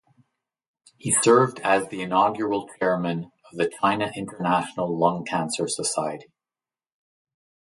[0.97, 6.25] He served as the inaugural chairman of the China International Lung Cancer Society.